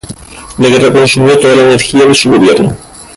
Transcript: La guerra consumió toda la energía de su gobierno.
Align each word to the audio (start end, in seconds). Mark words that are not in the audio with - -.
La 0.57 0.67
guerra 0.67 0.91
consumió 0.91 1.37
toda 1.37 1.55
la 1.55 1.61
energía 1.65 2.03
de 2.07 2.15
su 2.15 2.31
gobierno. 2.31 2.75